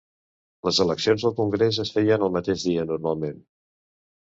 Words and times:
Les 0.67 0.79
eleccions 0.85 1.27
al 1.31 1.37
congrés 1.41 1.81
es 1.85 1.95
feien 2.01 2.27
el 2.31 2.37
mateix 2.41 2.67
dia 2.73 2.91
normalment. 2.97 3.43